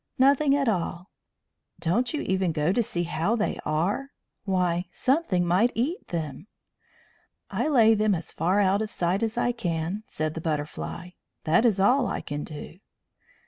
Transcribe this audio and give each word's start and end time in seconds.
"Nothing 0.17 0.55
at 0.55 0.67
all." 0.67 1.11
"Don't 1.79 2.11
you 2.11 2.21
even 2.21 2.51
go 2.53 2.71
to 2.73 2.81
see 2.81 3.03
how 3.03 3.35
they 3.35 3.59
are? 3.65 4.09
Why, 4.45 4.85
something 4.91 5.45
might 5.45 5.71
eat 5.75 6.07
them!" 6.07 6.47
"I 7.51 7.67
lay 7.67 7.93
them 7.93 8.15
as 8.15 8.31
far 8.31 8.59
out 8.61 8.81
of 8.81 8.91
sight 8.91 9.21
as 9.21 9.37
I 9.37 9.51
can," 9.51 10.01
said 10.07 10.33
the 10.33 10.41
Butterfly. 10.41 11.09
"That 11.43 11.65
is 11.65 11.79
all 11.79 12.07
I 12.07 12.21
can 12.21 12.43
do." 12.43 12.79